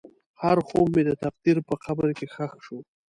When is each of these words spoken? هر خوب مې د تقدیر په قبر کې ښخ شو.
هر 0.41 0.57
خوب 0.67 0.87
مې 0.95 1.01
د 1.09 1.11
تقدیر 1.23 1.57
په 1.67 1.73
قبر 1.83 2.07
کې 2.17 2.27
ښخ 2.33 2.51
شو. 2.65 2.77